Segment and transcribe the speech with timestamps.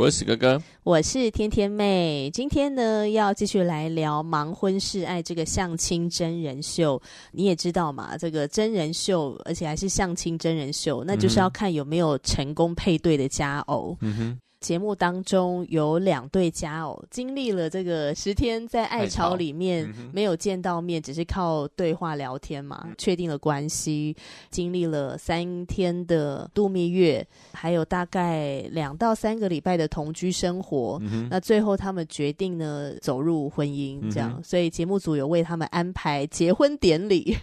[0.00, 2.30] 我是史哥哥，我是天天妹。
[2.32, 6.98] 今天呢，要继续来聊《盲婚试爱》这个相亲真人秀。
[7.32, 13.94] 你也知道嘛，这个真人秀，而且还是相亲真人秀，那就是要看有没有成功配对的佳偶。
[14.00, 14.38] 嗯哼。
[14.60, 24.14] 节目当中有两对佳偶，经历了这个十天在爱巢里面没有见到面，只是靠对话聊天嘛，确定了关系。
[24.50, 31.00] 经历了三天的度蜜月，还有大概两到三个礼拜的同居生活。
[31.30, 34.38] 那最后他们决定呢走入婚姻，这样。
[34.44, 37.34] 所以节目组有为他们安排结婚典礼，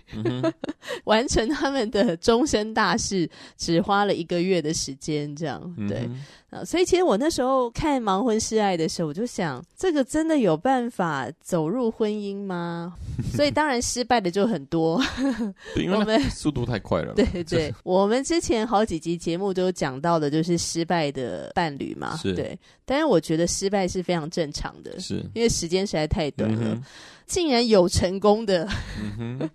[1.06, 6.08] 完成他们的终身大事，只花了一个月的时间，这样对。
[6.50, 12.94] 啊，所以其实我那时候看《盲婚试爱》的时候，我就想，这个真的有办法走入婚姻吗？
[13.34, 15.02] 所以当然失败的就很多。
[15.78, 17.14] 因为我们速度太快了。
[17.14, 22.18] 对对对， 我们之前好几集节目都讲到的，就是失败的伴侣嘛。
[22.18, 22.34] 是。
[22.34, 26.74] 对，但是我觉得失败是非常正常的，是因为时间实在太短了。
[26.74, 26.84] 嗯、
[27.26, 28.68] 竟然有成功的，
[29.02, 29.50] 嗯哼，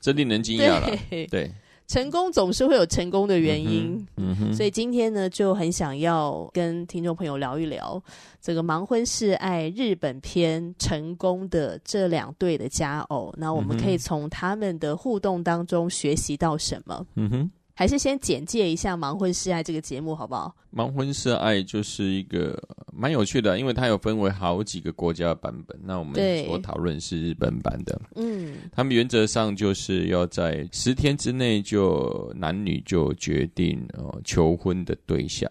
[0.00, 0.96] 真令人惊讶了。
[1.28, 1.50] 对。
[1.86, 8.02] 对成功总是会有成功的原因，嗯哼，所以今天呢就很想要跟听众朋友聊一聊
[8.40, 17.06] 这个盲婚是爱日本篇成功的这两对的佳偶，那我们可以从他们的互动当中学习到什么？
[17.16, 17.50] 嗯哼。
[17.76, 20.54] 还是先简介一下《盲婚试爱》这个节目好不好？
[20.78, 22.56] 《盲婚试爱》就是一个
[22.92, 25.76] 蛮有趣的，因为它有分为好几个国家的版本。
[25.82, 26.14] 那我们
[26.46, 28.00] 所讨论是日本版的。
[28.14, 35.50] 嗯，他们原则上就是要在十天之内就男女就决定呃求婚的对象，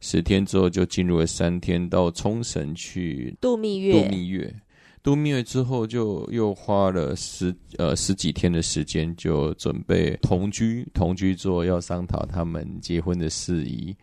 [0.00, 3.92] 十天之后就进入了三天到冲绳去度蜜月。
[3.92, 4.54] 度蜜月。
[5.02, 10.86] 度蜜月之后，就又花了十呃十几天的时间，就准备同居。
[10.94, 13.94] 同居之后，要商讨他们结婚的事宜，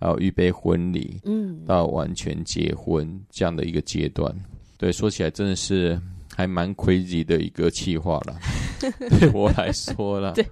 [0.00, 4.34] 还有预备婚礼，嗯，到完全结婚这样的一个阶段。
[4.76, 6.00] 对，说起来真的是
[6.34, 8.36] 还蛮 crazy 的一个计划了，
[9.18, 10.32] 对我来说啦。
[10.32, 10.46] 对。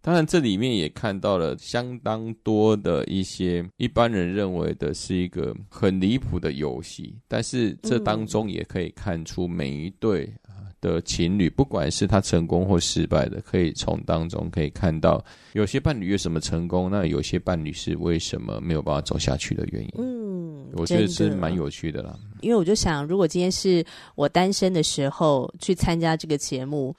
[0.00, 10.30] 当然，这里面也看到了相当多的一些一般人认为的是一个很离谱的游戏，但是这当中也可以看出每一对
[10.78, 15.24] 的情侣，不管是他成功或失败的，可以从当中可以看到
[15.54, 19.90] 有些伴侣为什么成功，那有些伴侣是为什么没有办法走下去的原因。
[19.96, 22.14] 嗯，我觉得是蛮有趣的啦。
[22.42, 23.82] 因为我就想，如果今天是
[24.16, 26.94] 我单身的时候去参加这个节目。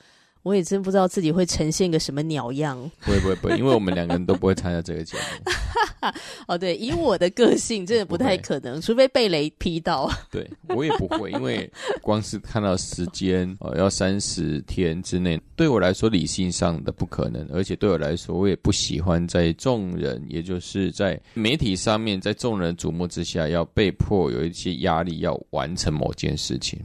[0.45, 2.79] 我也真不知道自己会呈现个什么鸟样。
[3.01, 5.51] 不会不会不会，因为我们两个人都不会参加这个节目。
[6.47, 10.07] 哦，对，以我的个性，真的不太可能，除非被雷劈到。
[10.29, 11.67] 对，我也不会，因为
[11.99, 26.79] 光是看到时间，呃，要三十天之内，对我来说理性上的不可能，而且对我来说，我也不喜欢在众人，也就是在媒体上面，在众人瞩目之下，要被迫有一些压力，要完成某件事情。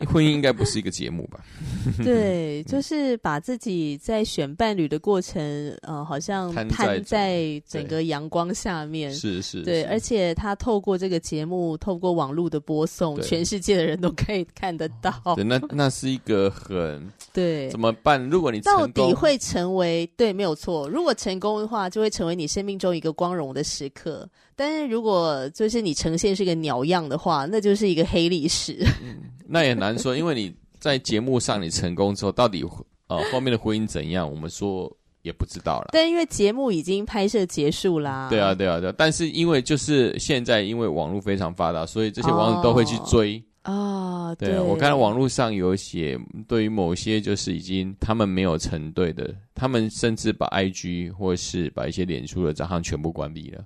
[0.06, 1.40] 婚姻应该不是一个节目吧？
[2.02, 9.12] 对，就是把自己在选伴侣的过程，呃，好像摊在整个阳光下面。
[9.12, 15.12] 是是，对，而且他透过这个节目，透过网络的播送，全世界的人都可以看得到。
[15.36, 18.22] 对，那那是一个很对，怎么办？
[18.28, 20.88] 如果你到底会成为对，没有错。
[20.88, 24.28] 如果成功的话，就会成为你生命中一个光荣的时刻。
[24.56, 28.84] 但是如果就是你呈现是一个鸟样的话，那就是一个黑历史。
[29.02, 29.16] 嗯，
[29.46, 32.64] 那也难说，因为你在节目上你成功之后，到底
[33.08, 34.90] 呃 后面的婚姻怎样，我们说
[35.22, 35.88] 也不知道了。
[35.92, 38.28] 但因为节目已经拍摄结束啦。
[38.30, 38.94] 对啊，对啊，对啊。
[38.96, 43.38] 但是因为就是现在，因为网络非常发达，所以这些网友都会去追。
[43.38, 53.64] 哦啊，对，对，我看到网络上有写，对于某些就是已经他们没有成对的，他们甚至把 IG 或是把一些脸书的账号全部关闭了，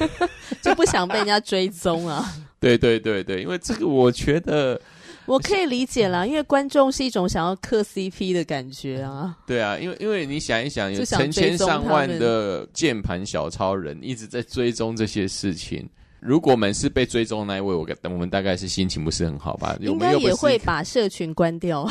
[0.62, 2.32] 就不想被人家追踪啊。
[2.60, 4.80] 对对对对，因为这个我觉得
[5.26, 9.36] 我可以理解啦，因为观众是一种想要磕 CP 的感觉啊。
[9.46, 15.88] 对啊，因为因为你想一想，有成千上万的键盘小超人一直在追踪这些事情。
[16.20, 19.76] 如果我们是被追踪那一位，我我们大概是心情不是很好吧？
[19.80, 21.88] 应该也会把社群关掉。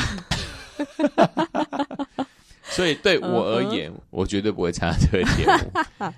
[2.72, 3.96] 所以对我而言，uh.
[4.10, 6.12] 我绝对不会参加这个节目。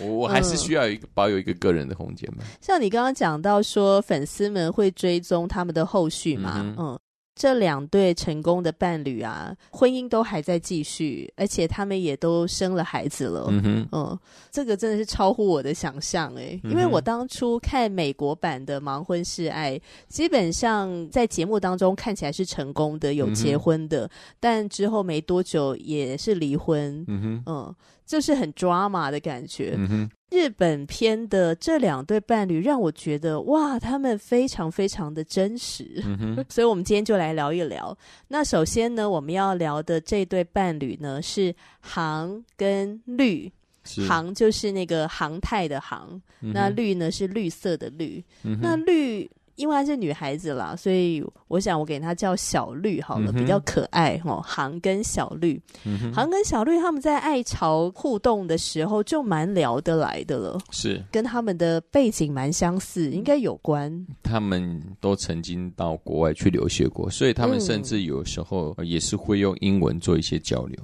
[0.02, 1.10] 我我还是需要一个、uh.
[1.14, 2.42] 保有一个个人的空间嘛。
[2.60, 6.54] 像你刚刚讲到说，粉丝们会追踪他们的后续嘛？
[6.56, 6.98] 嗯，嗯。
[7.38, 13.46] 这两对成功的伴侣啊，婚姻都还在继续，而且他们也都生了孩子了。
[13.48, 14.18] 嗯哼，嗯，
[14.50, 27.04] 这个真的是超乎我的想象诶，因为我当初看美国版的《盲婚试爱》，基本上在节目当中看起来是成功的，有结婚的，但之后没多久也是离婚。
[27.06, 27.74] 嗯哼，嗯，
[28.04, 29.74] 就是很 drama 的感觉。
[29.76, 30.10] 嗯哼。
[30.30, 37.96] 日本片的这两对伴侣让我觉得哇，他们非常非常的真实，嗯、 所以我们今天就来聊一聊。
[38.28, 43.50] 那首先呢，我们要聊的这对伴侣呢是航跟绿，
[43.84, 44.06] 是。
[44.06, 49.30] 航就是那个航太的航，嗯、那绿呢是绿色的绿，嗯、那绿。
[49.58, 54.40] 因为她是女孩子啦，所以我想我给她叫小绿好了，嗯、比较可爱哦。
[54.42, 64.06] 航跟小绿，嗯、哼航跟小绿他们在爱巢互动的时候就蛮聊得来的了，是跟他们的背景蛮相似，应该有关。
[64.22, 70.78] 他们都曾经到国外去留学过，所以他们甚至有时候也是会用英文做一些交流。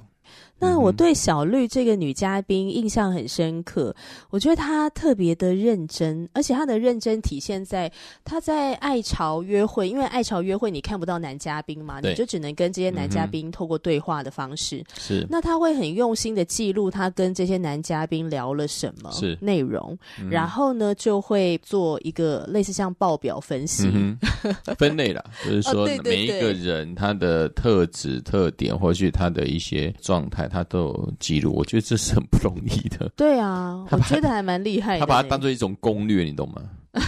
[0.57, 3.93] 那我对小绿这个女嘉宾印象很深刻，
[4.29, 7.91] 我觉得她特别的认真，而且她的认真体现在
[8.23, 14.81] 她在爱巢约会，因为爱巢约会你看不到男嘉宾嘛，你就只能跟这些男嘉宾透过对话的方式。
[14.97, 19.11] 是、那她会很用心的记录她跟这些男嘉宾聊了什么
[19.41, 24.17] 内容，嗯、然后呢就会做一个类似像报表分析，嗯、
[24.79, 30.44] 分类了，就是说每一个人他的特质、特点，或许他的一些状态。
[30.47, 33.09] 他都有记录，我觉得这是很不容易的。
[33.15, 34.99] 对啊，把 我觉得还蛮厉害的。
[34.99, 36.61] 他把它当做一种攻略，你懂吗？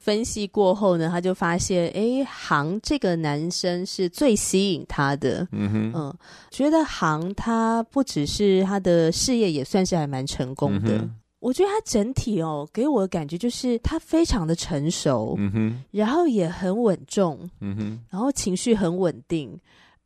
[0.00, 5.46] 分析过后呢，他就发现，哎，航这个男生是最吸引他的。
[5.52, 6.16] 嗯哼，嗯，
[6.50, 10.96] 觉得航他不只是他的事业，也算是还蛮成功的。
[10.98, 19.58] 嗯、我觉得他整体哦，给我的感觉就是他非常的成熟，嗯哼，然后也很稳重，嗯哼，然后情绪很稳定。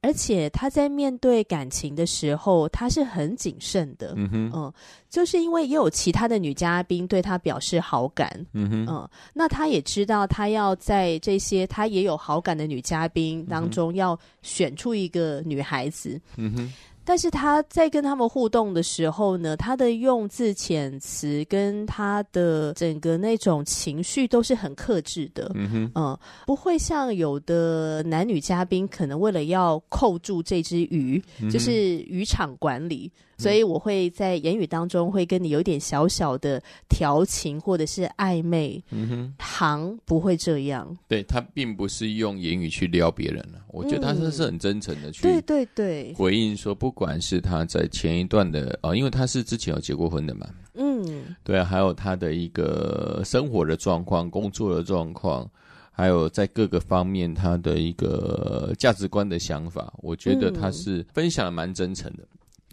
[0.02, 4.14] 而且他在面对感情的时候，他是很谨慎的。
[4.16, 4.72] 嗯哼，嗯，
[5.08, 8.44] 就是因为也有其他的女嘉宾对他表示好感。
[8.52, 16.20] 嗯哼，嗯，那他也知道他要在这些他也有好感的女嘉宾当中要选出一个女孩子。
[16.36, 16.72] 嗯哼。
[17.04, 33.10] 但是他在跟他们互动的时候呢，他的用字遣词跟他的整个那种情绪都是很克制的，嗯哼，嗯，不会像有的男女嘉宾可能为了要扣住这只鱼，嗯，就是渔场管理。
[33.38, 55.50] 所以我会在言语当中会跟你有点小小的调情或者是暧昧，嗯哼，行不会这样，对，他并不是用言语去撩别人了，我觉得他是是很真诚的去，对对对，回应说，不管是他在前一段的啊，因为他是之前有结过婚的嘛，嗯，对啊，还有他的一个生活的状况、工作的状况，
[55.90, 62.22] 还有在各个方面他的一个价值观的想法，我觉得他是分享的蛮真诚的。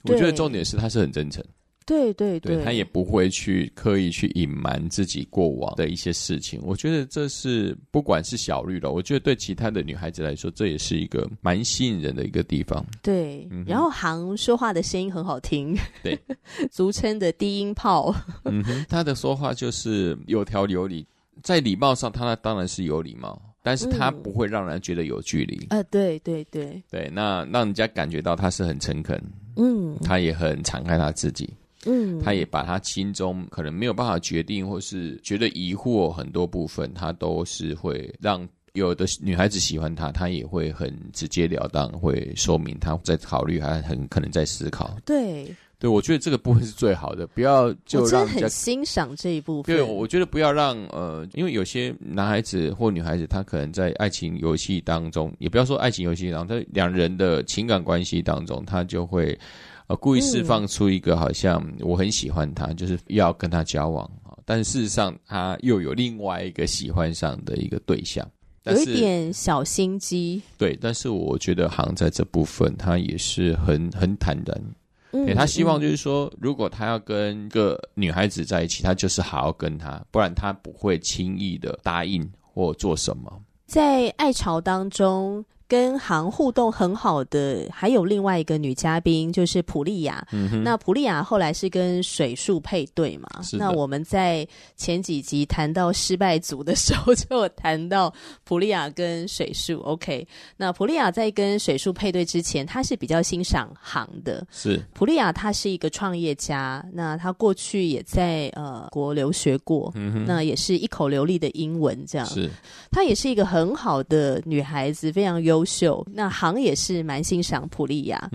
[0.04, 1.44] 我觉得重点是他是很真诚，
[1.86, 6.60] 对对对，对，他也不会去刻意去隐瞒自己过往的一些事情。
[6.64, 12.86] 我觉得这是不管是小绿的，我觉得对其他的女孩子来说，这也是一个蛮吸引人的一个地方。
[13.02, 16.18] 对，嗯、然后航说话的声音很好听， 对，
[16.72, 18.14] 俗称的低音炮。
[18.46, 21.06] 嗯哼，他的说话就是有条有理，
[21.44, 23.42] 在礼貌上，他当然是有礼貌。
[23.62, 25.68] 但是他不会让人觉得有距离。
[25.70, 29.22] 呃，对对对，对，那让人家感觉到他是很诚恳，
[29.60, 31.50] 嗯，他也很敞开他自己，
[31.86, 45.54] 嗯，他也把他心中可能没有办法决定或是觉得疑惑很多部分，他都是会让有的女孩子喜欢他，他也会很直截了当会说明他在考虑，还很可能在思考，对。
[45.80, 49.74] 对，我觉得这个部分是最好的，不要就让人家，欣赏这一部分。
[49.74, 59.40] 对，我觉得不要让呃，因为有些男孩子或女孩子，他可能在爱情游戏当中，也不要说爱情游戏当中，在两人的情感关系当中，他就会
[59.88, 68.30] 呃故意释放出一个好像我很喜欢他，嗯、就是要跟他交往啊，但事实上他又有另外一个喜欢上的一个对象，
[68.62, 70.42] 但是有一点小心机。
[70.58, 74.62] 对，但是我觉得航在这部分他也是很很坦然。
[75.12, 83.42] 对，他希望就是说，如果他要跟个女孩子在一起，他就是好好跟她，不然他不会轻易的答应或做什么。
[83.66, 90.28] 在爱巢当中，跟航互动很好的还有另外一个女嘉宾，就是普利亚。
[90.32, 93.30] 嗯哼，那普利亚后来是跟水树配对嘛？
[93.54, 94.46] 那我们在
[94.76, 98.12] 前几集谈到失败组的时候，就有谈到
[98.44, 99.80] 普利亚跟水树。
[99.82, 104.46] OK，那普利亚在跟水树配对之前，她是比较欣赏航的。
[104.50, 112.50] 是普利亚，她是一个创业家，那她过去也在呃国留学过，嗯哼，那也是一口流利的英文，这样是。
[112.90, 116.06] 她也是一个很好的女孩子，非常优优秀。
[116.14, 118.30] 那航也是蛮欣赏普利亚。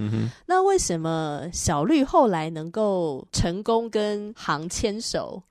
[0.47, 5.43] 那为什么小绿后来能够成功跟航牵手，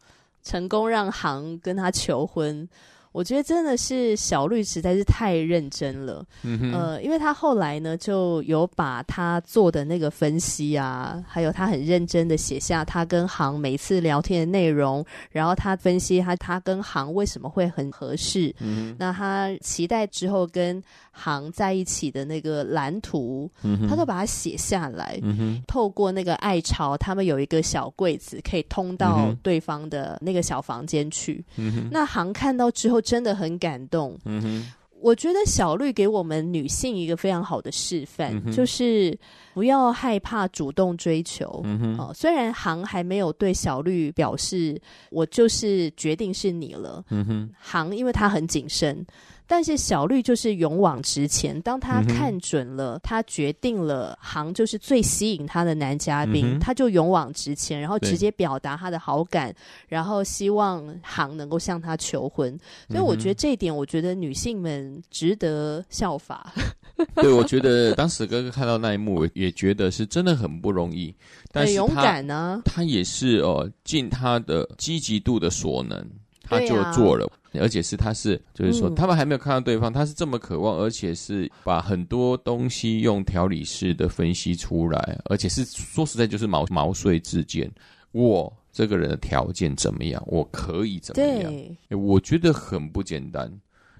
[0.44, 2.68] 成功让航跟他求婚？
[3.14, 33.03] 我觉得真的是小绿实在是太认真了，嗯哼，呃，因为他后来呢就有把他做的那个分析啊，还有他很认真的写下他跟航每次聊天的内容，然后他分析他他跟航为什么会很合适，嗯，那他期待之后跟航在一起的那个蓝图，嗯，他都把它写下来，嗯哼，透过那个爱巢，他们有一个小柜子可以通到对方的那个小房间去，嗯哼，那航看到之后。
[33.04, 34.18] 真的很感动。
[34.26, 39.16] 嗯哼，我觉得小绿给我们女性一个非常好的示范，嗯、就是
[39.54, 41.62] 不要害怕主动追求。
[41.66, 44.82] 嗯哼，哦，虽然行还没有对小绿表示
[45.12, 47.04] 我就是决定是你了。
[47.10, 49.06] 嗯哼，航因为他很谨慎。
[49.46, 59.54] 但是小绿就是勇往直前，当他看准了，嗯、他决定了航就是最吸引他的男嘉宾，嗯、他就勇往直前，然后直接表达他的好感，
[59.88, 62.58] 然后希望航能够向他求婚。
[62.90, 66.54] 所以我觉得这一点，我觉得女性们值得效法。
[67.16, 71.14] 对，我觉得当时哥哥看到那一幕，也觉得是真的很不容易，
[71.52, 72.62] 但是很勇敢呢。
[72.66, 76.08] 他也是哦，尽他的积极度的所能，
[76.44, 77.30] 他就做了。
[77.60, 87.72] 而且是他是，就是说，他们还没有看到对方，他是这么渴望，而且是把很多东西用条理式的分析出来，而且是说实在就是毛毛遂自荐，
[88.12, 91.54] 我这个人的条件怎么样，我可以怎么样？
[91.90, 93.52] 我觉得很不简单。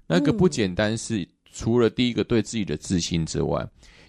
[0.06, 3.66] 那个不简单是除了第一个对自己的自信之外。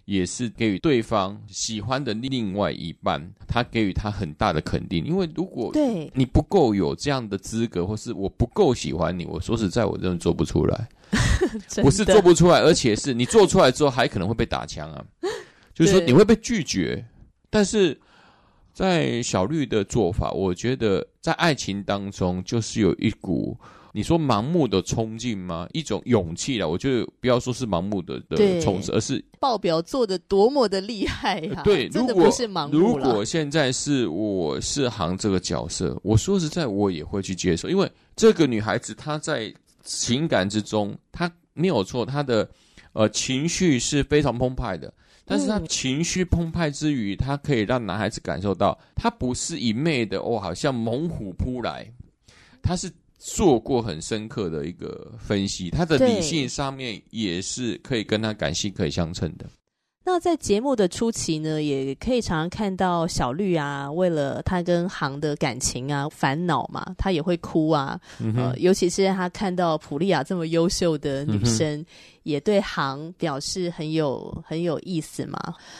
[0.06, 5.02] 也是给予对方喜欢的另外一半，他给予他很大的肯定。
[5.02, 10.88] 因为如果对你不够有这样的资格，或是我不够喜欢你，我说实在，我真的做不出来。
[11.82, 15.02] 不是做不出来，而且是你做出来之后还可能会被打枪啊。
[15.72, 17.02] 就是说你会被拒绝。
[17.48, 17.98] 但是
[18.74, 23.56] 在小绿的做法，我觉得在爱情当中就是有一股。
[23.96, 25.68] 你说盲目的冲劲吗？
[25.72, 26.68] 一种勇气了。
[26.68, 31.62] 我觉得不要说是盲目的的冲刺，而是报表做的多么的厉害呀、啊！
[31.62, 32.76] 对，真的不是盲目。
[32.76, 42.50] 如果现在是我是行这个角色，我说实在，我也会去接受，因为这个女孩子她在情感之中，她没有错，她的
[42.94, 44.92] 呃情绪是非常澎湃的，
[45.24, 51.88] 但是她情绪澎湃之余，她可以让男孩子感受到，她不是一昧的哦，好像猛虎扑来，
[52.60, 52.90] 她是。
[53.26, 59.46] 做过很深刻的一个分析，他的理性上面也是可以跟他感性可以相称的。
[60.06, 67.98] 那在节目的初期呢，也可以常常看到小绿啊，为了他跟航的感情啊烦恼嘛，他也会哭啊。
[68.20, 71.86] 嗯、呃，尤其是他看到普利亚这么优秀的女生，嗯、
[72.24, 75.38] 也对航表示很有很有意思嘛，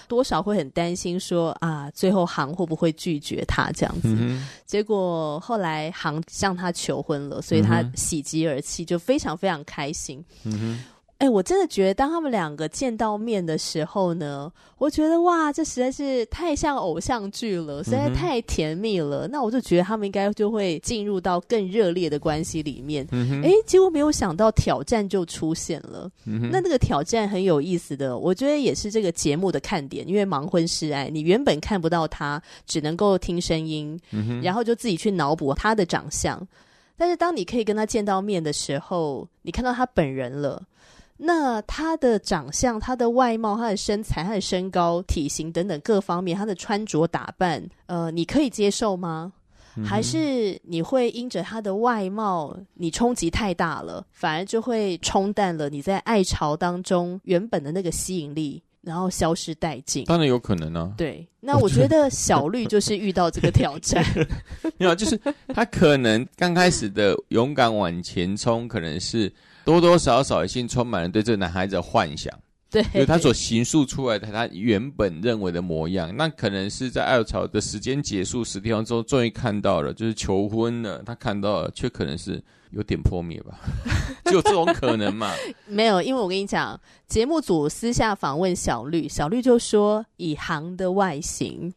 [0.08, 4.08] 多少会很担心说啊，最后航会不会拒绝他这样子？
[4.18, 10.24] 嗯、结果后来航向他求婚了，所以他喜极而泣，就非常非常开心。
[10.44, 10.82] 嗯
[11.18, 19.26] 哎、欸，我真的觉得，当他们两个见到面的时候呢，我觉得哇，这实在是太像偶像剧了，实在太甜蜜了。
[19.28, 23.04] 嗯、那我就觉得他们应该就会进入到更热烈的关系里面。
[23.04, 26.10] 哎、嗯欸，结果没有想到挑战就出现了。
[26.26, 30.06] 嗯、那那个挑战很有意思的，我觉得也是这个节目的看点。
[30.06, 36.44] 因为盲婚试爱，你原本看不到他，只能够听声音，嗯、然后就自己去脑补他的长相。
[36.96, 40.60] 但是当你可以跟他见到面的时候，你看到他本人了。
[41.16, 49.32] 那他的长相、他的外貌、他的身材、他的身高、体型等等各方面，他的穿着打扮，呃，你可以接受吗？
[49.76, 60.04] 嗯、还是你会因着他的外貌，你冲击太大了，反而就会冲淡了你在爱巢当中原本的那个吸引力，然后消失殆尽？
[60.04, 60.92] 当然有可能啊。
[60.96, 64.04] 对，那我觉得小绿就是遇到这个挑战，
[64.78, 65.20] 没有，就是
[65.54, 69.32] 他可能刚开始的勇敢往前冲，可能是。
[69.64, 72.32] 多多少少已经充满了对这个男孩子的幻想，
[72.70, 82.42] 对，就是他所形塑出来的他原本认为的模样，那可能是在爱巢的时间结束十天之后，终于看到了，就是求婚了，他看到了，却可能是
[82.72, 83.58] 有点破灭吧，
[84.26, 85.32] 就有这种可能嘛？
[85.66, 91.72] 没有，因为我跟你讲，节目组私下访问小绿，小绿就说，以航的外形。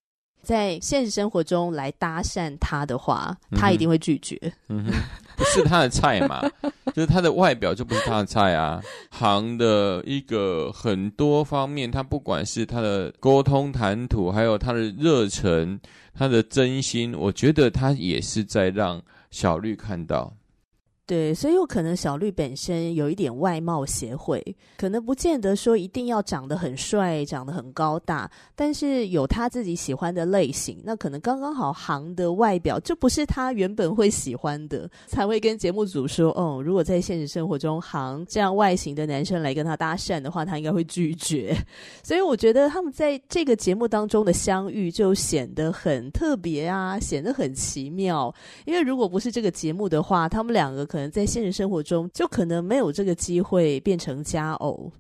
[0.47, 4.39] 在现实生活中来搭讪他的话，他一定会拒绝。
[4.69, 4.93] 嗯哼，
[5.35, 6.41] 不是他的菜嘛？
[6.95, 8.81] 就是他的外表就不是他的菜啊。
[9.09, 15.77] 行的一个很多方面，他不管是他的沟通谈吐，还有他的热忱，
[16.13, 20.33] 他的真心，我觉得他也是在让小绿看到。
[21.07, 24.43] 对，所以有可能小绿本身有一点外貌协会，
[24.77, 41.55] 可能不见得说一定要长得很帅、长得很高大，但是有他自己喜欢的类型，那可能刚刚好行的外表就不是他原本会喜欢的，才会跟节目组说，哦，如果在现实生活中行这样外形的男生来跟他搭讪的话，他应该会拒绝。
[42.03, 48.33] 所以我觉得他们在这个节目当中的相遇就显得很特别啊，显得很奇妙。
[48.65, 54.91] 因为如果不是这个节目的话，他们两个可可能在现实生活中，就可能没有这个机会变成佳偶。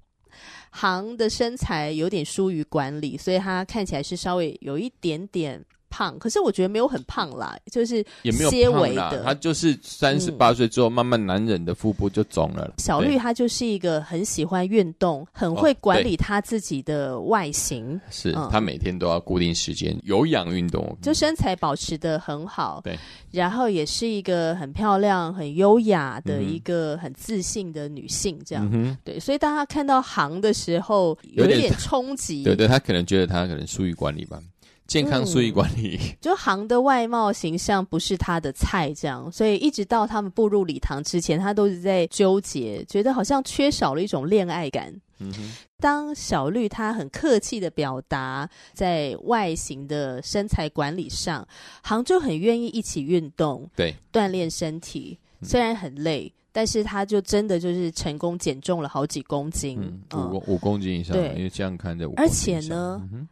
[0.69, 5.59] 航的身材有点疏于管理，所以他看起来是稍微有一点点。
[5.97, 9.23] 胖，可是我觉得没有很胖啦，就是也没有些微的。
[9.23, 12.71] 他就是三十八岁之后，慢慢男人的腹部就肿了。
[12.77, 17.99] 小绿她就是一个很喜欢运动，很会管理她自己的外形。
[18.11, 22.81] 是她每天都要固定时间有氧运动，就身材保持的很好。
[22.83, 22.95] 对，
[23.31, 28.39] 然后也是一个很漂亮、很优雅的一个很自信的女性。
[28.45, 32.43] 这样，对，所以当她看到行的时候，有一点冲击。
[32.43, 34.39] 对对，她可能觉得她可能疏于管理吧。
[34.87, 44.93] 健康疏于管理，嗯，就航的外貌形象不是他的菜，这样，所以一直到他们步入礼堂之前，他都是在纠结，觉得好像缺少了一种恋爱感。
[45.19, 51.45] 嗯哼，当小绿他很客气的表达在外形的身材管理上，
[51.81, 63.01] 航就很愿意一起运动，对，锻炼身体，虽然很累，嗯，但是他就真的就是成功减重了好几公斤，嗯，五公五公斤以上，对，因为这样看着，而且呢。
[63.11, 63.27] 嗯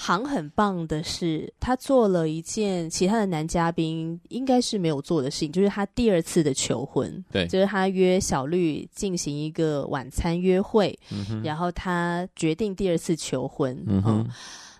[0.00, 7.24] 航很棒的是，他做了一件其他的男嘉宾应该是没有做的事情，就是他第二次的求婚。
[7.32, 13.76] 对，就是他约小绿进行一个晚餐约会，嗯、然后他决定第二次求婚。
[13.88, 14.30] 嗯哼，嗯，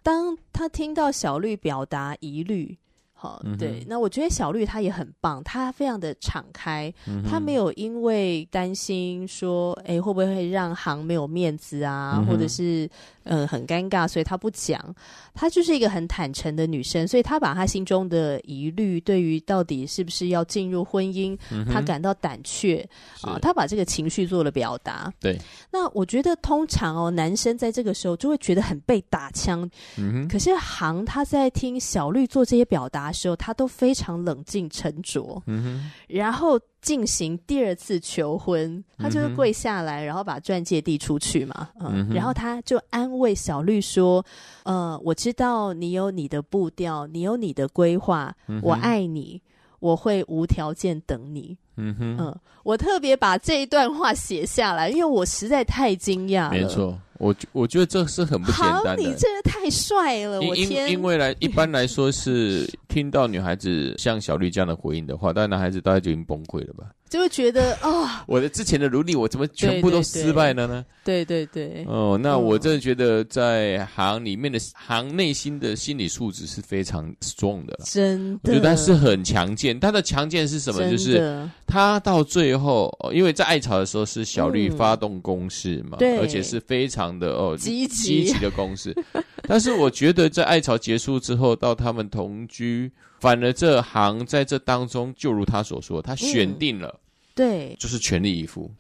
[0.05, 2.79] 当他听到小绿表达疑虑。
[3.21, 6.95] 好，对，那我觉得小绿她也很棒，她非常的敞开，
[7.29, 12.89] 她没有因为担心说，哎，会不会会让航没有面子啊，或者是
[13.25, 14.95] 嗯很尴尬，所以她不讲。
[15.35, 21.37] 她就是一个很坦诚的女生，所以她把她心中的疑虑，对于到底是不是要进入婚姻，
[21.69, 22.89] 她感到胆怯
[23.23, 25.13] 啊，她把这个情绪做了表达。
[25.19, 25.37] 对，
[25.73, 33.08] 那我觉得通常哦，男生在这个时候就会觉得很被打枪，嗯，可是航他在听小绿做这些表达。
[33.13, 44.25] 时候，他都非常冷静沉着，嗯哼，然后进行第二次求婚，他就是跪下来，然后把钻戒递出去嘛，嗯，嗯，然后他就安慰小绿说
[44.65, 49.41] ：“呃，我知道你有你的步调，你有你的规划，嗯，我爱你，
[49.81, 56.51] 我会无条件等你。”嗯哼，嗯，我特别把这一段话写下来，因为我实在太惊讶了。
[56.51, 56.99] 没错。
[57.19, 59.03] 我我觉得这是很不简单的。
[59.03, 60.87] 你真的太帅了，我天！
[60.87, 66.87] 因因为来一般来说是听到女孩子像小绿这样的回应的话，但男孩子大概就已经崩溃了吧。
[67.09, 70.85] 就会觉得 哦，我的之前的努力，我怎么全部都失败了呢？
[71.05, 71.83] 对对对。
[71.89, 78.53] 哦，那我真的觉得在行里面的行内心的心理素质是非常 strong 的，真的。
[78.53, 79.81] 我觉得他是很强健。
[79.81, 80.91] 他的强健是什么？
[80.91, 88.95] 就是他到最后，因为在艾草的时候是小绿发动攻势嘛，对、嗯，而且是非常的哦积极积极的攻势。
[89.49, 92.93] 但是我觉得在爱巢结束之后，到他们同居。
[93.19, 97.01] 反而这行在这当中，就如他所说，他选定了，嗯、
[97.35, 98.71] 对，就是全力以赴。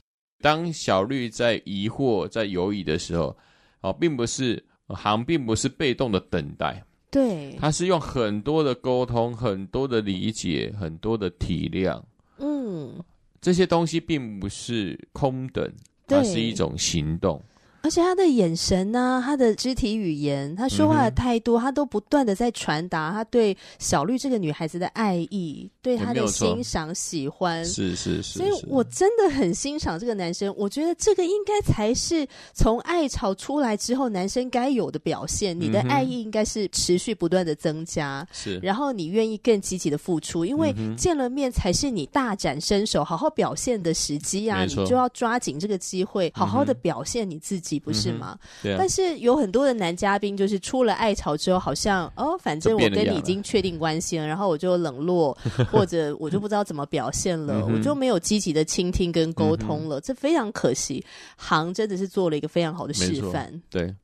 [0.40, 3.36] 当小绿在疑惑、在犹疑的时候，
[3.80, 12.00] 哦，并不是行，并不是被动的等待，对，他是用很多的沟通、很多的理解、很多的体谅，
[12.38, 13.02] 嗯，
[13.40, 15.68] 这些东西并不是空等，
[16.06, 17.42] 它是一种行动。
[17.80, 27.64] 而且他的眼神啊，他的肢体语言，他说话的态度，嗯、他都不断的在传达他对小绿这个女孩子的爱意，对她的欣赏、喜欢。
[27.64, 28.40] 是是是。
[28.40, 35.58] 所以我真的很欣赏这个男生，我觉得这个应该才是从爱巢出来之后男生该有的表现。
[35.58, 38.60] 你的爱意应该是持续不断的增加，是、嗯。
[38.60, 44.64] 然后你愿意更积极的付出，因为见了面才是你大展身手、好好表现的时机啊！
[44.64, 47.67] 你就要抓紧这个机会，好好的表现你自己。
[47.68, 48.38] 际，不是吗？
[48.40, 48.76] 嗯、对、啊。
[48.78, 55.36] 但是有很多的男嘉宾，就是出了爱巢之后，好像哦，反正我跟你已经确定关系了，了然后我就冷落，
[55.70, 61.04] 或者我就不知道怎么表现了，我就没有积极的倾听跟沟通了，嗯、这非常可惜。
[61.36, 63.52] 行真的是做了一个非常好的示范。
[63.68, 63.94] 对。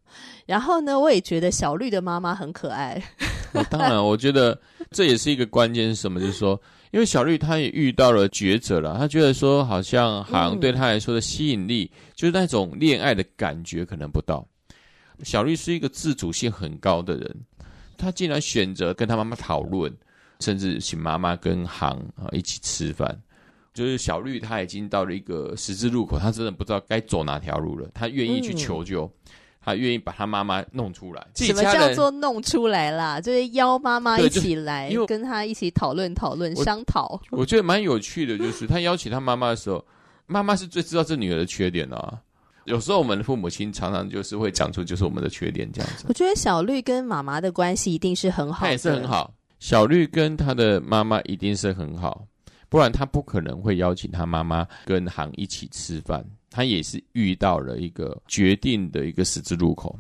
[0.47, 3.03] 然后呢，我也觉得小绿的妈妈很可爱。
[3.53, 4.57] 哦、当然，我觉得
[4.91, 6.21] 这也是一个关键是什么？
[6.21, 6.61] 就是说。
[6.95, 14.47] 因为小绿她也遇到了抉择了，她觉得说好像好像对她来说的吸引力，嗯、就是那种恋爱的感觉可能不到。
[15.25, 17.37] 小绿是一个自主性很高的人，
[17.99, 19.93] 她竟然选择跟她妈妈讨论，
[20.39, 23.21] 甚至请妈妈跟航啊一起吃饭。
[23.73, 29.05] 就是小绿她已经到了一个十字路口，她真的不知道该走哪条路了，她愿意去求救。
[29.05, 29.31] 嗯
[29.65, 31.27] 他愿意把他妈妈弄出来。
[31.35, 33.21] 什么叫做弄出来啦？
[33.21, 37.21] 就是邀妈妈一起来，跟他一起讨论讨论、商讨。
[37.31, 39.85] 我觉得蛮有趣的，就是他邀请他妈妈的时候，
[40.27, 42.19] 妈妈是最知道这女儿的缺点的啊。
[42.65, 46.07] 有时候我们的父母亲常常就是会讲出就是我们的缺点这样子。
[46.09, 49.33] 我觉得小绿跟妈妈的关系一定是很好，他也是很好。
[49.61, 52.27] 小绿跟他的妈妈一定是很好，
[52.69, 56.25] 不然他不可能会邀请他妈妈跟航一起吃饭。
[56.55, 59.99] 他也是遇到了一个决定的一个十字路口。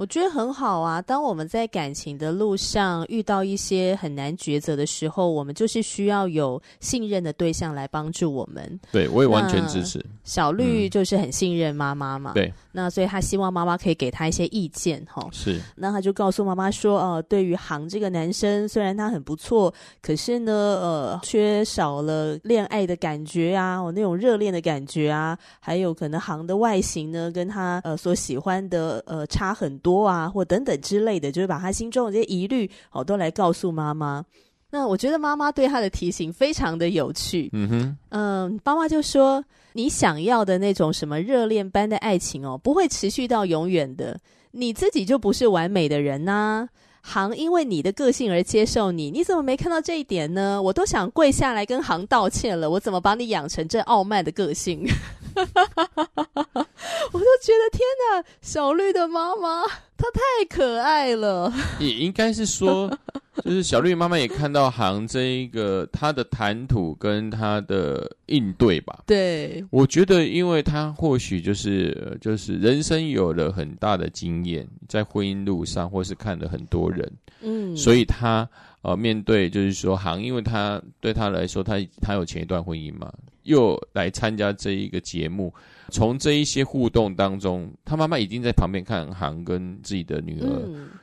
[0.00, 1.02] 我觉得很好啊！
[1.02, 8.80] 当我们在感情的路上遇到一些很难抉择的时候，我们就是需要有信任的对象来帮助我们。
[8.90, 10.02] 对，我也完全支持。
[10.24, 15.28] 小绿就是很信任妈妈嘛，嗯、对，那所以他希望妈妈可以给他一些意见，哈。
[15.32, 34.24] 是，那他就告诉妈妈说：“哦、呃，对于航这个男生，虽然他很不错，可是呢，呃，缺少了恋爱的感觉啊，哦，那种热恋的感觉啊，还有可能航的外形呢，跟他呃所喜欢的呃差很多。”多啊，或等等之类的，就是把他心中的这些疑虑哦，都来告诉妈妈。
[34.70, 37.50] 那我觉得妈妈对他的提醒非常的有趣。
[37.52, 44.16] 嗯哼，嗯，妈妈就说：“你想要的那种什么热恋般的爱情哦，不会持续到永远的。
[44.52, 46.68] 你自己就不是完美的人呐、啊。
[47.02, 50.62] 航因为你的个性而接受你，你怎么没看到这一点呢？
[50.62, 52.70] 我都想跪下来跟行道歉了。
[52.70, 54.86] 我怎么把你养成这傲慢的个性？”
[57.12, 57.80] 我都觉得天
[58.12, 59.62] 哪，小绿的妈妈
[59.96, 61.52] 她太可爱了。
[61.78, 62.90] 也应该是说，
[63.44, 69.02] 就是小绿妈妈也看到航这一个他的谈吐跟他的应对吧。
[69.06, 77.10] 对，我觉得，因为他或许就是就是人生有了很大的经验，在婚姻路上或是看了很多人，
[77.40, 78.48] 嗯，所以他
[78.82, 83.12] 呃面对就是说航，因为他对他来说，他他有前一段婚姻嘛。
[83.44, 85.52] 又来参加这一个节目，
[85.90, 90.46] 从这一些互动当中，他妈妈已经在旁边看航跟自己的女儿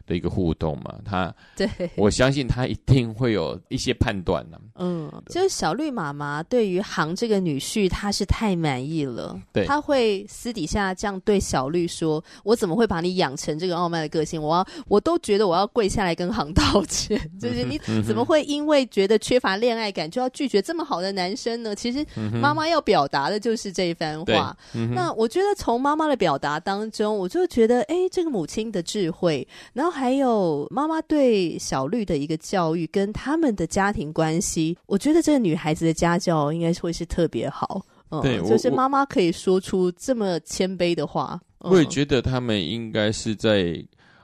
[0.07, 4.57] 的一个互动嘛，他对，我相信他一定会有一些判断呢。
[4.75, 14.41] 嗯，就是小绿妈妈对于航这个女婿，她是太满意了，对，他会私底下这样对小绿说：“我怎么会把你养成这个傲慢的个性？
[14.41, 17.19] 我要，我都觉得我要跪下来跟航道歉。
[17.39, 21.75] 就是你怎么会因为觉得缺乏恋爱感，就要拒绝这么好的男生呢？
[21.75, 22.05] 其实。”
[22.37, 24.55] 妈妈要表达的就是这一番话。
[24.77, 37.83] 嗯、那我觉得从妈妈的表达当中，我就觉得，哎，这个母亲的智慧，然后还有妈妈对小绿的一个教育，跟他们的家庭关系，我觉得这个女孩子的家教应该会是特别好。
[38.11, 41.39] 嗯，对，就是妈妈可以说出这么谦卑的话。
[41.59, 43.83] 我，我也觉得他们应该是在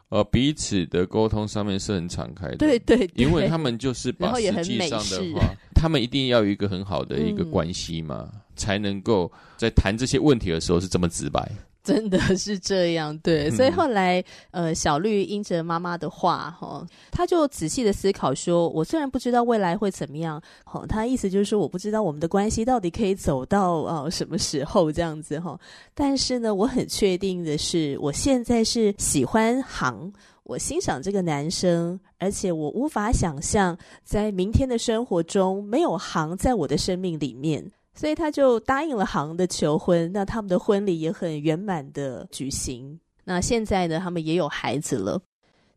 [0.10, 2.58] 呃彼此的沟通上面是很敞开的。
[2.58, 5.42] 对对，对，因为他们就是把实际上的话。
[5.76, 11.52] 他们一定要有一个很好的一个关系嘛，嗯、才能够在谈这些问题的时候是这么直白。
[11.84, 13.52] 真的是这样，对。
[13.52, 25.60] 所以后来，嗯、呃，小绿应着妈妈的话，哈，他就仔细的思考说：“我虽然不知道未来会怎么样，哈，他意思就是说，我不知道我们的关系到底可以走到呃什么时候这样子，哈。
[25.94, 30.14] 但是呢，我很确定的是，我现在是喜欢行。”
[30.44, 40.12] 我欣赏这个男生，而且我无法想象在明天的生活中没有行在我的生命里面，所以他就答应了航的求婚。
[40.12, 43.00] 那他们的婚礼也很圆满的举行。
[43.24, 45.22] 那现在呢，他们也有孩子了。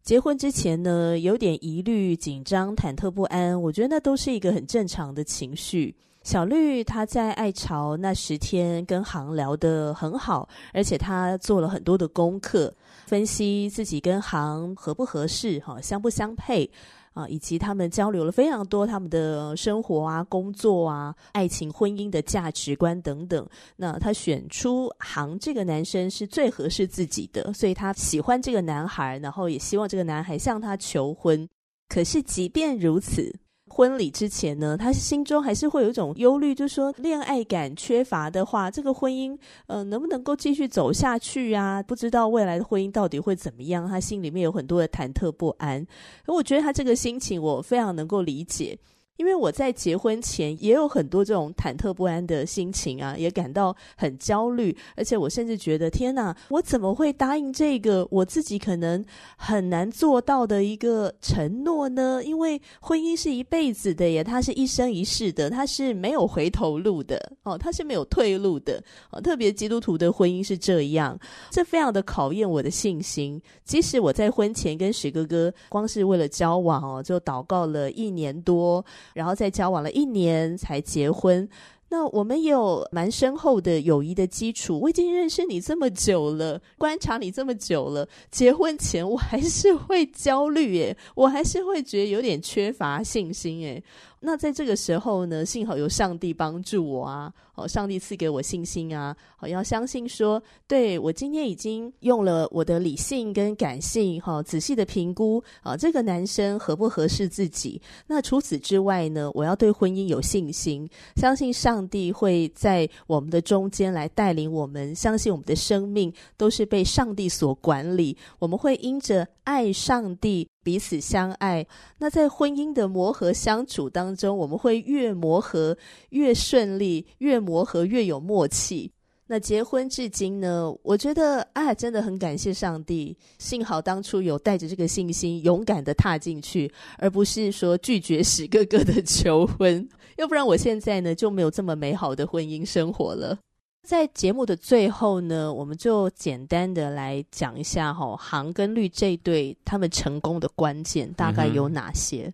[0.03, 5.95] 结婚之前呢，有点疑虑、紧张、忐忑不安，我觉得那都是一个很正常的情绪。
[6.23, 12.73] 小绿她在爱巢那十天跟航聊得很好，而且她做了很多的功课。
[13.07, 16.69] 分析自己跟航合不合适，哈，相不相配
[17.17, 23.49] 啊，以及他们交流了非常多他们的生活啊、工作啊、爱情、婚姻的价值观等等。
[23.77, 31.49] 那他选出航这个男生是最合适自己的，所以他喜欢这个男孩，然后也希望这个男孩向他求婚。
[31.89, 33.35] 可是即便如此。
[33.77, 39.37] 婚礼之前呢，他心中还是会有一种忧虑，就是说恋爱感缺乏的话，这个婚姻
[39.67, 41.83] 呃能不能够继续走下去啊？
[41.83, 45.87] 不知道未来的婚姻到底会怎么样，他心里面有很多的忐忑不安。
[46.27, 48.79] 我觉得他这个心情，我非常能够理解。
[49.17, 59.05] 因为我在结婚前也有很多这种忐忑不安的心情啊，也感到很焦虑，而且我甚至觉得天哪，我怎么会答应这个我自己可能
[59.37, 62.23] 很难做到的一个承诺呢？
[62.25, 69.21] 因为婚姻是一辈子的耶，它是一生一世的，它是没有回头路的哦，它是没有退路的哦。
[69.21, 71.19] 特别基督徒的婚姻是这样，
[71.51, 73.41] 这非常的考验我的信心。
[73.65, 78.85] 即使我在婚前跟许哥哥光是为了交往哦，就祷告了一年多。
[79.15, 81.49] 然后再交往了一年才结婚，
[81.89, 84.79] 那我们也有蛮深厚的友谊的基础。
[84.81, 93.83] 我已经认识你这么久了，观察你这么久了，结婚前我还是会焦虑耶，我还是会觉得有点缺乏信心耶。
[94.21, 97.33] 那在这个时候呢，幸好有上帝帮助我啊！
[97.55, 99.17] 哦，上帝赐给我信心啊！
[99.37, 107.81] 好，要相信说，对，我今天已经用了我的理性跟感性，哈，仔细的评估啊，这个男生合不合适自己。
[108.07, 120.49] 那除此之外呢，我要对婚姻有信心，相信上帝会在我们的中间来带领我们，相信我们的生命都是被上帝所管理，我们会因着爱上帝。
[120.67, 121.65] 彼此相爱，
[121.99, 125.79] 那在婚姻的磨合相处当中，我们会越磨合
[126.11, 128.91] 越顺利，越磨合越有默契。
[129.29, 143.39] 那结婚至今呢，我觉得啊，真的很感谢上帝，幸好当初有带着这个信心，勇敢的踏进去，而不是说拒绝史哥哥的求婚，要不然我现在呢就没有这么美好的婚姻生活了。
[143.87, 152.25] 在节目的最后呢，我们就简单的来讲一下哈，航跟绿这对他们成功的关键大概有哪些？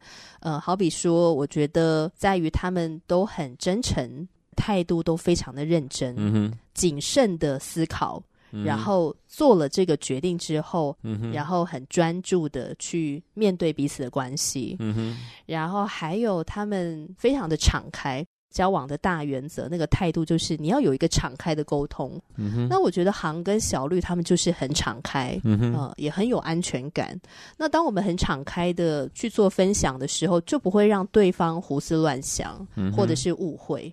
[0.41, 10.97] 嗯、呃，好比说，我觉得在于他们都很真诚，态度都非常的认真，谨慎的思考，嗯、然后做了这个决定之后，
[11.35, 14.79] 然后很专注的去面对彼此的关系，
[15.45, 18.25] 然后还有他们非常的敞开。
[18.53, 22.21] 交往的大原则，那个态度就是你要有一个敞开的沟通。
[22.37, 22.69] 嗯。
[22.71, 27.21] 那我觉得航跟小绿他们就是很敞开，嗯哼，呃，也很有安全感。
[27.57, 33.93] 那当我们很敞开的去做分享的时候，就不会让对方胡思乱想，嗯，或者是误会。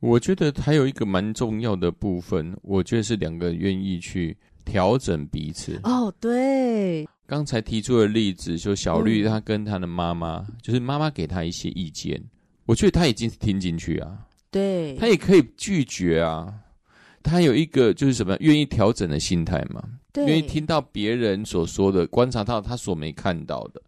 [0.00, 5.78] 我觉得还有一个蛮重要的部分，我觉得是两个愿意去调整彼此。
[5.84, 7.06] 哦，对。
[7.24, 12.20] 刚才提出的例子，就小绿她跟她的妈妈，嗯，就是妈妈给她一些意见。
[12.72, 16.50] 我觉得他已经听进去啊，对，他也可以拒绝啊，
[17.22, 23.82] 他有一个就是什么愿意调整的心态嘛，对，愿意听到别人所说的，观察到他所没看到的，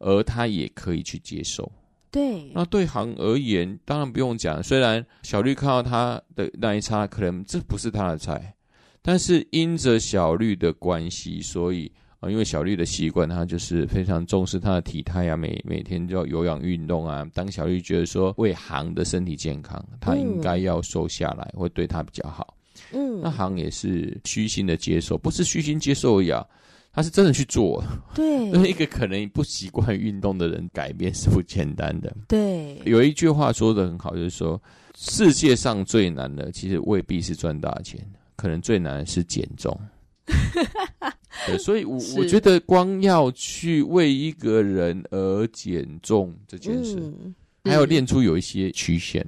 [0.00, 1.70] 而他也可以去接受。
[2.10, 8.52] 对，那对行而言，当然不用讲，虽然小绿看到他的那一刹，可能这不是他的菜，
[9.00, 11.92] 但是因着小绿的关系，所以。
[12.20, 17.24] 啊，因为小绿的习惯，他就是非常重视他的体态啊，每每天就要有氧运动啊。
[17.32, 22.56] 当小绿觉得说为行的身体健康，他应该要瘦下来，会对他比较好。
[22.92, 26.44] 嗯，那行也是虚心的接受，不是虚心接受呀，
[26.92, 27.82] 他是真的去做。
[28.14, 32.16] 对， 那一个可能不习惯运动的人，改变是不简单的。
[32.26, 34.60] 对，有一句话说的很好，就是说
[34.96, 38.04] 世界上最难的，其实未必是赚大钱，
[38.36, 39.78] 可能最难的是减重。
[41.46, 49.26] 对，所以我，我我觉得光要去为一个人而减重这件事，嗯、还要练出有一些曲线，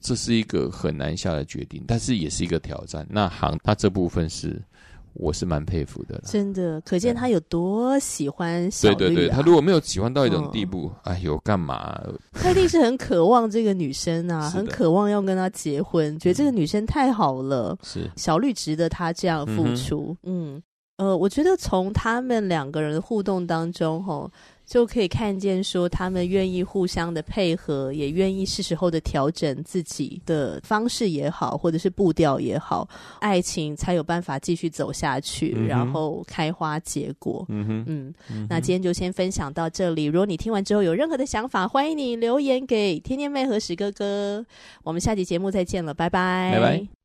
[0.00, 3.06] 这是一个很难下的决定，但是也是一个挑战。
[3.10, 4.62] 那行他这部分是，
[5.14, 12.00] 我是蛮佩服的，真的，可见他有多喜欢小绿、啊、对对对，他如果没有喜欢到一种地步，嗯、哎呦，干嘛？
[12.32, 18.10] 他一定是很渴望这个女生啊， 很渴望要跟她结婚，觉得这个女生太好了，是。
[18.16, 20.54] 小绿值得他这样付出，嗯。
[20.54, 20.62] 嗯
[21.00, 24.30] 呃，我觉得从他们两个人的互动当中，吼，
[24.66, 32.86] 就可以看见说他们愿意互相的配合，也愿意是时候的调整自己的方式也好，或者是步调也好，
[33.20, 37.46] 爱情才有办法继续走下去，嗯、然后开花结果。
[37.48, 40.04] 嗯哼，嗯，嗯，那今天就先分享到这里。
[40.04, 44.44] 如果你听完之后有任何的想法，欢迎你留言给天天妹和史哥哥。
[44.82, 46.99] 我们下期节目再见了，拜拜，拜拜。